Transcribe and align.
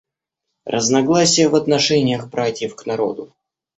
Разногласие 0.65 1.47
в 1.47 1.53
отношениях 1.55 2.27
братьев 2.27 2.75
к 2.75 2.87
народу. 2.87 3.31